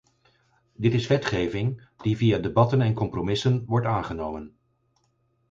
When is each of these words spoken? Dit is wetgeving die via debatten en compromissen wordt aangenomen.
Dit 0.73 0.93
is 0.93 1.07
wetgeving 1.07 1.87
die 1.97 2.17
via 2.17 2.37
debatten 2.37 2.81
en 2.81 2.93
compromissen 2.93 3.65
wordt 3.65 3.85
aangenomen. 3.87 4.57